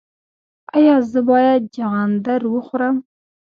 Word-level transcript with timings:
ایا 0.77 0.95
زه 1.11 1.19
باید 1.29 1.61
چغندر 1.75 2.41
وخورم؟ 2.53 2.95